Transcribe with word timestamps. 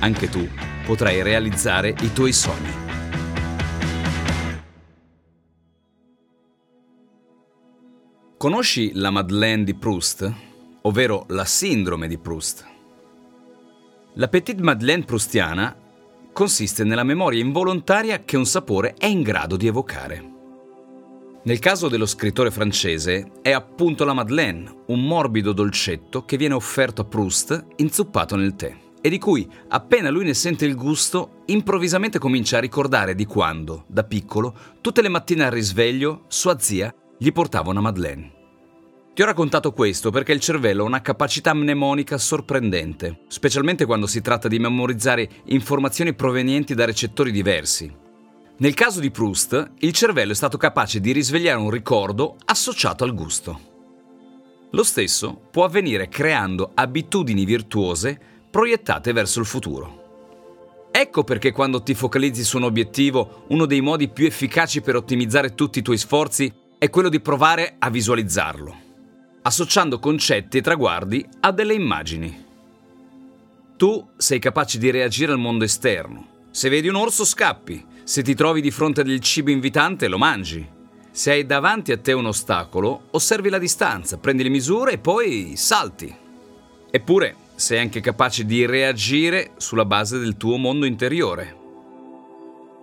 anche 0.00 0.28
tu 0.28 0.46
potrai 0.84 1.22
realizzare 1.22 1.94
i 2.00 2.12
tuoi 2.12 2.32
sogni. 2.32 2.86
Conosci 8.36 8.92
la 8.94 9.10
Madeleine 9.10 9.64
di 9.64 9.74
Proust, 9.74 10.32
ovvero 10.82 11.24
la 11.28 11.44
sindrome 11.44 12.06
di 12.06 12.18
Proust? 12.18 12.64
La 14.14 14.28
Petite 14.28 14.62
Madeleine 14.62 15.04
proustiana 15.04 15.76
consiste 16.32 16.84
nella 16.84 17.02
memoria 17.02 17.42
involontaria 17.42 18.22
che 18.24 18.36
un 18.36 18.46
sapore 18.46 18.94
è 18.96 19.06
in 19.06 19.22
grado 19.22 19.56
di 19.56 19.66
evocare. 19.66 20.36
Nel 21.42 21.58
caso 21.58 21.88
dello 21.88 22.06
scrittore 22.06 22.50
francese 22.50 23.32
è 23.42 23.50
appunto 23.50 24.04
la 24.04 24.12
Madeleine, 24.12 24.82
un 24.86 25.04
morbido 25.04 25.52
dolcetto 25.52 26.24
che 26.24 26.36
viene 26.36 26.54
offerto 26.54 27.02
a 27.02 27.04
Proust 27.06 27.66
inzuppato 27.76 28.36
nel 28.36 28.54
tè 28.54 28.86
e 29.00 29.08
di 29.08 29.18
cui, 29.18 29.48
appena 29.68 30.10
lui 30.10 30.24
ne 30.24 30.34
sente 30.34 30.64
il 30.64 30.74
gusto, 30.74 31.42
improvvisamente 31.46 32.18
comincia 32.18 32.58
a 32.58 32.60
ricordare 32.60 33.14
di 33.14 33.24
quando, 33.24 33.84
da 33.86 34.04
piccolo, 34.04 34.54
tutte 34.80 35.02
le 35.02 35.08
mattine 35.08 35.44
al 35.44 35.50
risveglio, 35.50 36.24
sua 36.28 36.58
zia 36.58 36.94
gli 37.16 37.32
portava 37.32 37.70
una 37.70 37.80
Madeleine. 37.80 38.32
Ti 39.14 39.22
ho 39.22 39.26
raccontato 39.26 39.72
questo 39.72 40.10
perché 40.10 40.32
il 40.32 40.40
cervello 40.40 40.84
ha 40.84 40.86
una 40.86 41.02
capacità 41.02 41.52
mnemonica 41.52 42.18
sorprendente, 42.18 43.22
specialmente 43.28 43.84
quando 43.84 44.06
si 44.06 44.20
tratta 44.20 44.48
di 44.48 44.58
memorizzare 44.58 45.28
informazioni 45.46 46.14
provenienti 46.14 46.74
da 46.74 46.84
recettori 46.84 47.32
diversi, 47.32 48.06
nel 48.60 48.74
caso 48.74 48.98
di 48.98 49.12
Proust, 49.12 49.70
il 49.78 49.92
cervello 49.92 50.32
è 50.32 50.34
stato 50.34 50.56
capace 50.56 50.98
di 50.98 51.12
risvegliare 51.12 51.60
un 51.60 51.70
ricordo 51.70 52.34
associato 52.44 53.04
al 53.04 53.14
gusto. 53.14 53.60
Lo 54.70 54.82
stesso 54.82 55.42
può 55.52 55.62
avvenire 55.62 56.08
creando 56.08 56.72
abitudini 56.74 57.44
virtuose 57.44 58.20
proiettate 58.58 59.12
verso 59.12 59.38
il 59.38 59.46
futuro. 59.46 60.88
Ecco 60.90 61.22
perché 61.22 61.52
quando 61.52 61.80
ti 61.80 61.94
focalizzi 61.94 62.42
su 62.42 62.56
un 62.56 62.64
obiettivo, 62.64 63.44
uno 63.50 63.66
dei 63.66 63.80
modi 63.80 64.08
più 64.08 64.26
efficaci 64.26 64.80
per 64.80 64.96
ottimizzare 64.96 65.54
tutti 65.54 65.78
i 65.78 65.82
tuoi 65.82 65.96
sforzi 65.96 66.52
è 66.76 66.90
quello 66.90 67.08
di 67.08 67.20
provare 67.20 67.76
a 67.78 67.88
visualizzarlo, 67.88 68.76
associando 69.42 70.00
concetti 70.00 70.58
e 70.58 70.60
traguardi 70.60 71.24
a 71.38 71.52
delle 71.52 71.74
immagini. 71.74 72.46
Tu 73.76 74.08
sei 74.16 74.40
capace 74.40 74.78
di 74.78 74.90
reagire 74.90 75.30
al 75.30 75.38
mondo 75.38 75.62
esterno. 75.62 76.26
Se 76.50 76.68
vedi 76.68 76.88
un 76.88 76.96
orso 76.96 77.24
scappi, 77.24 77.86
se 78.02 78.24
ti 78.24 78.34
trovi 78.34 78.60
di 78.60 78.72
fronte 78.72 79.04
del 79.04 79.20
cibo 79.20 79.52
invitante, 79.52 80.08
lo 80.08 80.18
mangi. 80.18 80.68
Se 81.12 81.30
hai 81.30 81.46
davanti 81.46 81.92
a 81.92 81.98
te 81.98 82.12
un 82.12 82.26
ostacolo, 82.26 83.02
osservi 83.12 83.50
la 83.50 83.58
distanza, 83.58 84.18
prendi 84.18 84.42
le 84.42 84.48
misure 84.48 84.94
e 84.94 84.98
poi 84.98 85.52
salti. 85.54 86.12
Eppure, 86.90 87.46
sei 87.58 87.80
anche 87.80 87.98
capace 87.98 88.44
di 88.44 88.64
reagire 88.66 89.50
sulla 89.56 89.84
base 89.84 90.20
del 90.20 90.36
tuo 90.36 90.58
mondo 90.58 90.86
interiore. 90.86 91.56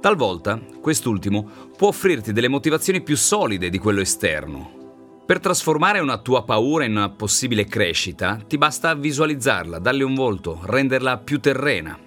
Talvolta, 0.01 0.59
quest'ultimo 0.81 1.49
può 1.77 1.87
offrirti 1.87 2.33
delle 2.33 2.49
motivazioni 2.49 3.01
più 3.01 3.15
solide 3.15 3.69
di 3.69 3.77
quello 3.77 4.01
esterno. 4.01 5.23
Per 5.25 5.39
trasformare 5.39 5.99
una 5.99 6.17
tua 6.17 6.43
paura 6.43 6.83
in 6.83 6.91
una 6.91 7.09
possibile 7.09 7.63
crescita, 7.65 8.37
ti 8.45 8.57
basta 8.57 8.93
visualizzarla, 8.93 9.79
darle 9.79 10.03
un 10.03 10.13
volto, 10.13 10.59
renderla 10.63 11.19
più 11.19 11.39
terrena. 11.39 11.97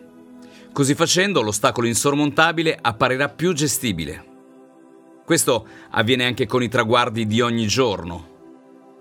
Così 0.70 0.94
facendo 0.94 1.40
l'ostacolo 1.40 1.86
insormontabile 1.86 2.78
apparirà 2.78 3.30
più 3.30 3.54
gestibile. 3.54 4.26
Questo 5.24 5.66
avviene 5.90 6.26
anche 6.26 6.46
con 6.46 6.62
i 6.62 6.68
traguardi 6.68 7.26
di 7.26 7.40
ogni 7.40 7.66
giorno. 7.66 8.36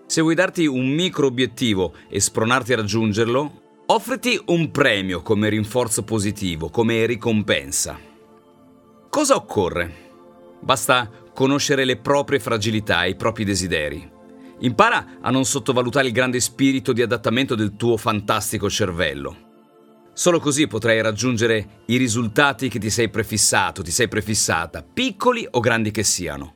Se 0.07 0.22
vuoi 0.22 0.35
darti 0.35 0.66
un 0.66 0.88
micro 0.88 1.28
obiettivo 1.28 1.94
e 2.07 2.22
spronarti 2.22 2.72
a 2.72 2.78
raggiungerlo, 2.78 3.62
offriti 3.88 4.41
un 4.45 4.72
premio 4.72 5.22
come 5.22 5.50
rinforzo 5.50 6.03
positivo, 6.03 6.69
come 6.69 7.06
ricompensa. 7.06 8.00
Cosa 9.09 9.35
occorre? 9.35 10.06
Basta 10.62 11.12
conoscere 11.34 11.84
le 11.84 11.97
proprie 11.97 12.40
fragilità 12.40 13.03
e 13.03 13.09
i 13.09 13.16
propri 13.16 13.44
desideri. 13.44 14.09
Impara 14.59 15.17
a 15.19 15.29
non 15.29 15.44
sottovalutare 15.44 16.07
il 16.07 16.13
grande 16.13 16.40
spirito 16.40 16.94
di 16.94 17.01
adattamento 17.01 17.53
del 17.53 17.75
tuo 17.75 17.97
fantastico 17.97 18.69
cervello. 18.69 19.46
Solo 20.13 20.40
così 20.40 20.67
potrai 20.67 21.01
raggiungere 21.01 21.84
i 21.88 21.97
risultati 21.97 22.69
che 22.69 22.79
ti 22.79 22.90
sei 22.90 23.09
prefissato, 23.09 23.84
ti 23.84 23.91
sei 23.91 24.07
prefissata, 24.07 24.81
piccoli 24.81 25.46
o 25.51 25.59
grandi 25.59 25.91
che 25.91 26.03
siano. 26.03 26.56